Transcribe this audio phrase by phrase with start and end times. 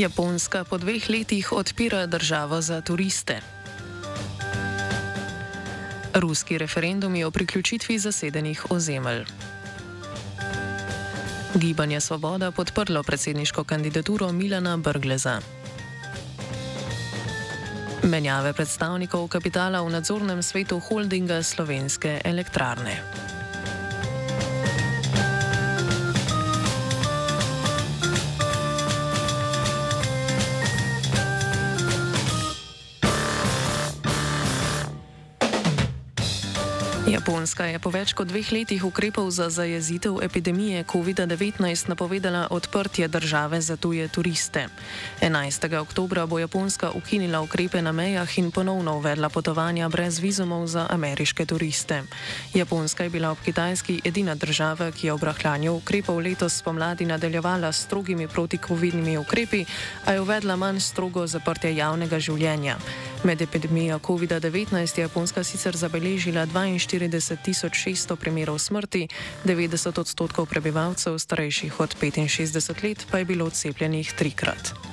[0.00, 3.40] Japonska po dveh letih odpira državo za turiste.
[6.14, 9.24] Ruski referendumi o priključitvi zasedenih ozemelj.
[11.54, 15.40] Gibanje Svoboda podprlo predsedniško kandidaturo Milana Brgleza.
[18.02, 23.02] Menjave predstavnikov kapitala v nadzornem svetu holdinga slovenske elektrarne.
[37.30, 43.60] Japonska je po več kot dveh letih ukrepov za zajezitev epidemije COVID-19 napovedala odprtje države
[43.62, 44.66] za tuje turiste.
[45.22, 45.78] 11.
[45.78, 51.46] oktober bo Japonska ukinila ukrepe na mejah in ponovno uvedla potovanja brez vizumov za ameriške
[51.46, 52.02] turiste.
[52.54, 57.70] Japonska je bila ob Kitajski edina država, ki je ob rahljanju ukrepov letos spomladi nadaljevala
[57.72, 59.64] s strogimi protikovidnimi ukrepi,
[60.04, 62.76] a je uvedla manj strogo zaprtje javnega življenja.
[63.24, 69.08] Med epidemijo COVID-19 je Japonska sicer zabeležila 42.600 primerov smrti,
[69.44, 74.89] 90 odstotkov prebivalcev starejših od 65 let pa je bilo cepljenih trikrat.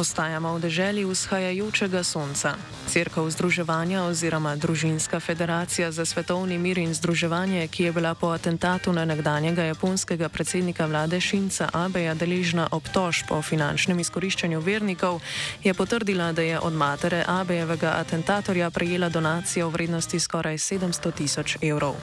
[0.00, 2.56] Ostajamo v deželi vzhajajočega sonca.
[2.88, 8.96] Cerkev združevanja oziroma Družinska federacija za svetovni mir in združevanje, ki je bila po atentatu
[8.96, 15.20] na nekdanjega japonskega predsednika vlade Šinca Abeja deležna obtožb o finančnem izkoriščanju vernikov,
[15.60, 21.56] je potrdila, da je od matere Abejevega atentatorja prejela donacijo v vrednosti skoraj 700 tisoč
[21.60, 22.00] evrov.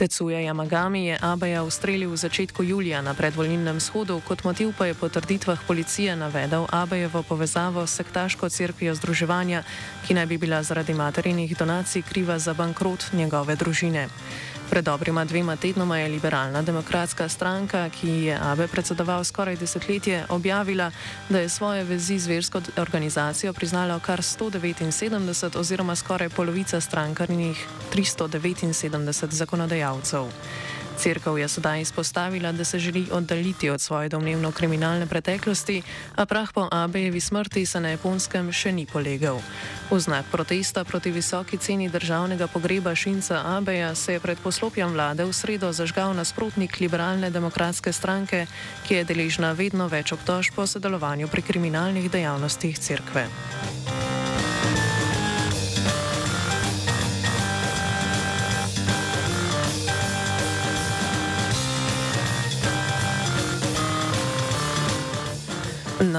[0.00, 4.96] Tecuje Yamagami je Abeja ustrelil v začetku julija na predvolilnem shodu, kot motiv pa je
[4.96, 9.60] po trditvah policije navedel Abejevo povezavo s sektaško crkvijo združevanja,
[10.08, 14.08] ki naj bi bila zaradi materinih donacij kriva za bankrot njegove družine.
[14.70, 20.90] Pred dobrima dvema tednoma je liberalna demokratska stranka, ki je Abe predsedoval skoraj desetletje, objavila,
[21.28, 29.26] da je svoje vezi z versko organizacijo priznalo kar 179 oziroma skoraj polovica strankarnih 379
[29.30, 30.30] zakonodajalcev.
[31.00, 35.82] Cerkev je sedaj izpostavila, da se želi oddaljiti od svoje domnevno kriminalne preteklosti,
[36.16, 39.40] a prah po Abejevi smrti se na japonskem še ni polegel.
[39.90, 45.24] V znak protesta proti visoki ceni državnega pogreba Šinca Abeja se je pred poslopjem vlade
[45.24, 48.46] v sredo zažgal nasprotnik liberalne demokratske stranke,
[48.84, 53.24] ki je deležna vedno več obtožb po sodelovanju pri kriminalnih dejavnostih cerkve.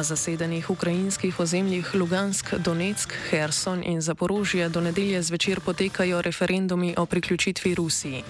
[0.00, 7.06] Na zasedenih ukrajinskih ozemljih Lugansk, Donetsk, Herson in Zaporožje do nedelje zvečer potekajo referendumi o
[7.06, 8.24] priključitvi Rusiji.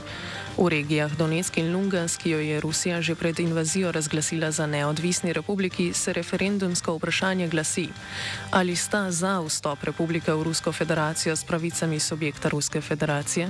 [0.61, 5.33] V regijah Donetsk in Lugansk, ki jo je Rusija že pred invazijo razglasila za neodvisni
[5.33, 7.89] republiki, se referendumsko vprašanje glasi:
[8.51, 13.49] ali sta za vstop republike v Rusko federacijo s pravicami subjekta Ruske federacije?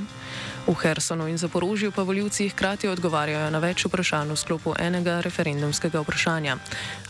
[0.67, 6.01] V Hersonu in Zaporožju pa voljivci hkrati odgovarjajo na več vprašanj v sklopu enega referendumskega
[6.01, 6.57] vprašanja: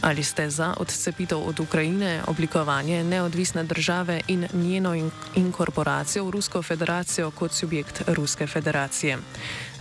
[0.00, 4.96] ali ste za odcepitev od Ukrajine, oblikovanje neodvisne države in njeno
[5.36, 9.18] inkorporacijo v Rusko federacijo kot subjekt Ruske federacije?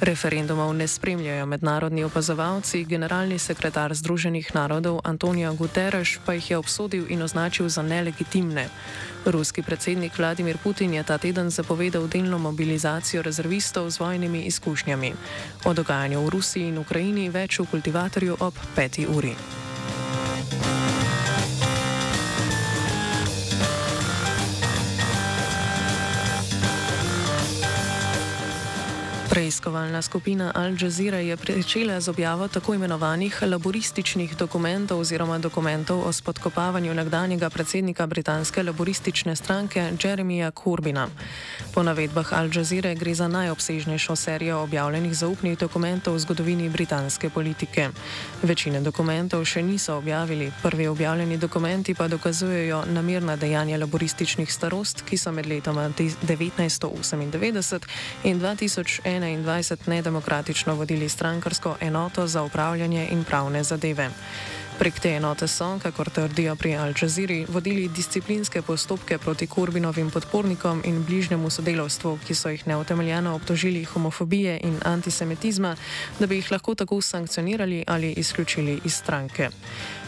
[0.10, 7.06] Referendumov ne spremljajo mednarodni opazovalci, generalni sekretar Združenih narodov Antonijo Guterres pa jih je obsodil
[7.10, 8.66] in označil za nelegitimne.
[9.26, 15.14] Ruski predsednik Vladimir Putin je ta teden zapovedal delno mobilizacijo rezervistov z vojnimi izkušnjami.
[15.66, 19.36] O dogajanju v Rusiji in Ukrajini več v kultivatorju ob peti uri.
[29.40, 36.12] Preiskovalna skupina Al Jazeera je pričela z objavo tako imenovanih laborističnih dokumentov oziroma dokumentov o
[36.14, 41.08] spodkopavanju nekdanjega predsednika britanske laboristične stranke Jeremija Corbina.
[41.74, 47.90] Po navedbah Al Jazeera gre za najobsežnejšo serijo objavljenih zaupnih dokumentov v zgodovini britanske politike.
[48.44, 55.18] Večine dokumentov še niso objavili, prvi objavljeni dokumenti pa dokazujejo namirna dejanja laborističnih starost, ki
[55.18, 57.80] so med letoma 1998
[58.24, 59.29] in 2001.
[59.38, 64.10] 2021 nedemokratično vodili strankarsko enoto za upravljanje in pravne zadeve.
[64.80, 70.82] Prek te enote so, kakor trdijo pri Al Jazeera, vodili disciplinske postopke proti Korbinovim podpornikom
[70.86, 75.76] in bližnjemu sodelovstvu, ki so jih neutemeljeno obtožili homofobije in antisemitizma,
[76.20, 79.50] da bi jih lahko tako sankcionirali ali izključili iz stranke.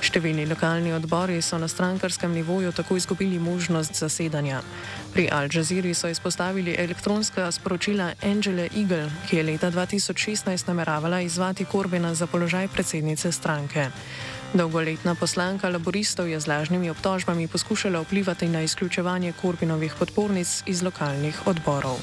[0.02, 4.64] Številni lokalni odbori so na strankarskem nivoju tako izgubili možnost zasedanja.
[5.12, 11.66] Pri Al Jazeera so izpostavili elektronska sporočila Angele Eagle, ki je leta 2016 nameravala izvati
[11.66, 13.92] Korbina za položaj predsednice stranke.
[14.52, 21.48] Dolgoletna poslanka laboristov je z lažnimi obtožbami poskušala vplivati na izključevanje Korbinovih podpornic iz lokalnih
[21.48, 21.96] odborov.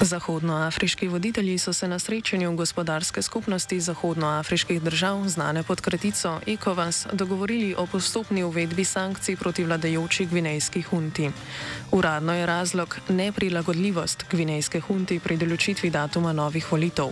[0.00, 7.74] Zahodnoafriški voditelji so se na srečanju gospodarske skupnosti zahodnoafriških držav, znane pod kratico ECOWAS, dogovorili
[7.78, 11.30] o postopni uvedbi sankcij proti vladajoči gvinejski hunti.
[11.90, 17.10] Uradno je razlog neprilagodljivost gvinejske hunti pri določitvi datuma novih volitev.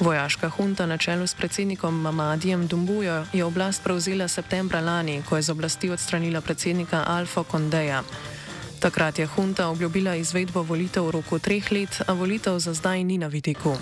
[0.00, 5.42] Vojaška hunta na čelu s predsednikom Mamadijem Dumbujo je oblast prevzela septembra lani, ko je
[5.42, 8.02] z oblasti odstranila predsednika Alfa Kondeja.
[8.84, 13.16] Takrat je hunta obljubila izvedbo volitev v roku treh let, a volitev za zdaj ni
[13.18, 13.72] na vidiku.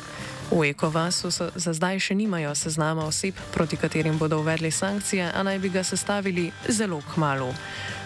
[0.51, 5.59] V Ekovasu za zdaj še nimajo seznama oseb, proti katerim bodo uvedli sankcije, a naj
[5.59, 7.51] bi ga sestavili zelo kmalo.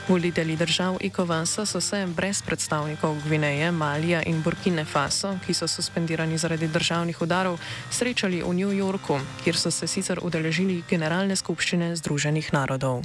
[0.08, 6.38] Voditelji držav Ekovasa so se brez predstavnikov Gvineje, Malija in Burkine Faso, ki so suspendirani
[6.38, 7.60] zaradi državnih udarov,
[7.90, 13.04] srečali v New Yorku, kjer so se sicer udeležili Generalne skupščine Združenih narodov.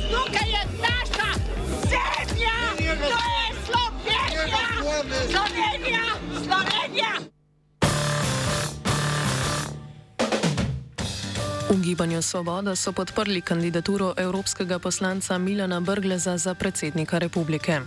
[11.69, 17.81] V gibanju Svoboda so podprli kandidaturo evropskega poslanca Milana Brgleza za predsednika republike.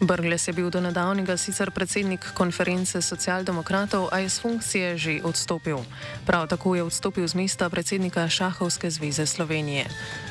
[0.00, 5.84] Brglez je bil do nedavnega sicer predsednik konference socialdemokratov, a je z funkcije že odstopil.
[6.26, 9.84] Prav tako je odstopil z mesta predsednika Šahovske zveze Slovenije.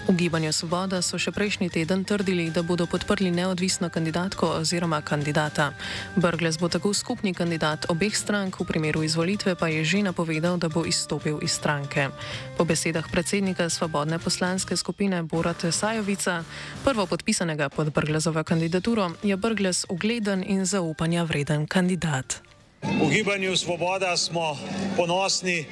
[0.09, 5.71] V gibanju Svoboda so še prejšnji teden trdili, da bodo podprli neodvisno kandidatko oziroma kandidata.
[6.15, 10.65] Brglez bo tako skupni kandidat obeh strank, v primeru izvolitve pa je že napovedal, da
[10.71, 12.09] bo izstopil iz stranke.
[12.57, 16.47] Po besedah besedah predsednika Svobodne poslanske skupine Borata Sajovica,
[16.87, 22.39] prvo podpisanega pod Brglezovo kandidaturo, je Brglez ugleden in zaupanja vreden kandidat.
[22.79, 24.55] V gibanju Svoboda smo
[24.95, 25.67] ponosni,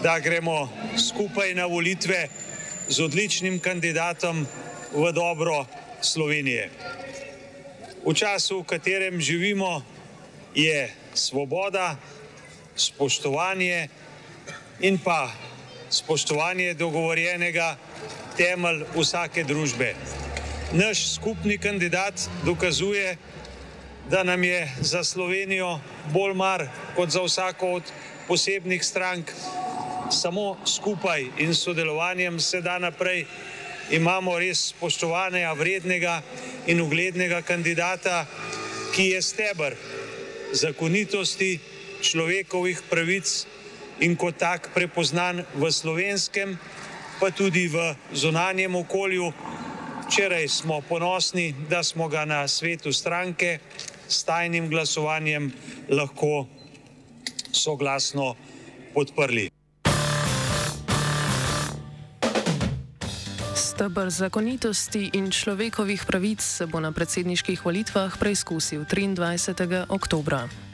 [0.00, 2.32] da gremo skupaj na volitve
[2.88, 4.46] z odličnim kandidatom
[4.96, 5.68] v dobro
[6.00, 6.72] Slovenije.
[8.00, 9.84] V času, v katerem živimo,
[10.56, 12.00] je svoboda,
[12.72, 13.92] spoštovanje
[14.80, 15.49] in pa
[15.90, 17.76] spoštovanje dogovorjenega
[18.36, 19.94] temelj vsake družbe.
[20.72, 22.14] Naš skupni kandidat
[22.44, 23.16] dokazuje,
[24.10, 25.80] da nam je za Slovenijo
[26.12, 27.82] bolj mar kot za vsako od
[28.28, 29.32] posebnih strank.
[30.10, 33.26] Samo skupaj in sodelovanjem se da naprej.
[33.90, 36.22] Imamo res spoštovanega, vrednega
[36.66, 38.26] in uglednega kandidata,
[38.94, 39.74] ki je stebr
[40.52, 41.58] zakonitosti
[42.02, 43.46] človekovih pravic
[44.00, 46.56] in kot tak prepoznan v slovenskem,
[47.20, 49.32] pa tudi v zunanjem okolju.
[50.08, 53.60] Včeraj smo ponosni, da smo ga na svetu stranke
[54.08, 55.52] s tajnim glasovanjem
[55.88, 56.48] lahko
[57.52, 58.34] soglasno
[58.94, 59.50] podprli.
[63.54, 69.86] Stebr zakonitosti in človekovih pravic se bo na predsedniških volitvah preizkusil 23.
[69.88, 70.69] oktobra.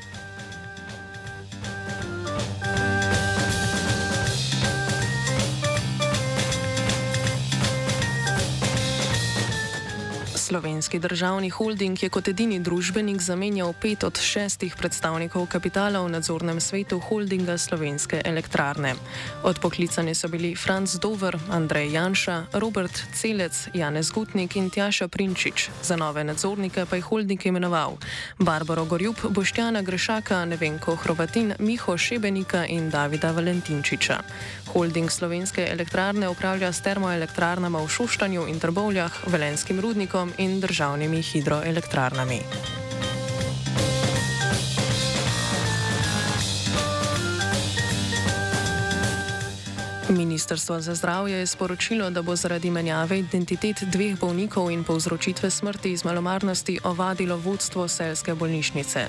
[10.47, 16.61] Slovenski državni holding je kot edini družbenik zamenjal pet od šestih predstavnikov kapitala v nadzornem
[16.63, 18.93] svetu holdinga Slovenske elektrarne.
[19.43, 25.67] Odpoklicani so bili Franz Dover, Andrej Janša, Robert Celec, Janez Gutnik in Tjaša Prinčič.
[25.83, 27.99] Za nove nadzornike pa je holding imenoval
[28.39, 34.23] Barbaro Gorjub, Boštjana Grešaka, Nevenko Hrovatin, Miho Šebenika in Davida Valentinčiča.
[34.77, 42.41] Holding Slovenske elektrarne upravlja s termoelektrarnama v Šoštanju in Trbovljah, Velenskim rudnikom in državnimi hidroelektrarnami.
[50.47, 55.93] Ministrstvo za zdravje je sporočilo, da bo zaradi menjave identitet dveh bolnikov in povzročitve smrti
[55.93, 59.07] iz malomarnosti ovadilo vodstvo selske bolnišnice.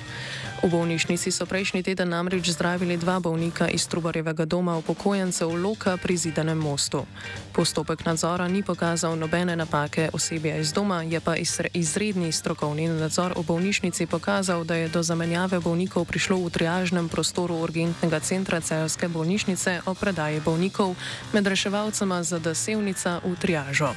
[0.62, 6.16] V bolnišnici so prejšnji teden namreč zdravili dva bolnika iz Trubarjevega doma upokojencev Loka pri
[6.16, 7.06] Zidanem mostu.
[7.54, 11.36] Postopek nadzora ni pokazal nobene napake osebja iz doma, je pa
[11.74, 17.62] izredni strokovni nadzor v bolnišnici pokazal, da je do zamenjave bolnikov prišlo v triažnem prostoru
[17.62, 20.98] urgentnega centra celske bolnišnice o predaji bolnikov
[21.32, 23.94] med reševalcema za dasevnica v triažo.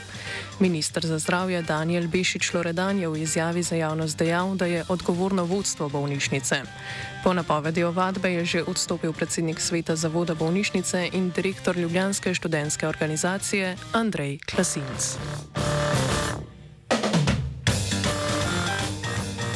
[0.59, 5.43] Ministr za zdravje Daniel Bešič Loredan je v izjavi za javnost dejal, da je odgovorno
[5.45, 6.61] vodstvo bolnišnice.
[7.23, 13.77] Po napovedi ovadbe je že odstopil predsednik sveta zavoda bolnišnice in direktor Ljubljanske študentske organizacije
[13.93, 15.17] Andrej Klasinc.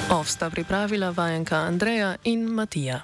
[0.10, 3.02] Ovsta pripravila vajenka Andreja in Matija.